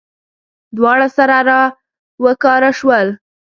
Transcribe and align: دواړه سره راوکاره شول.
دواړه 0.77 1.07
سره 1.17 1.35
راوکاره 2.21 2.71
شول. 2.79 3.07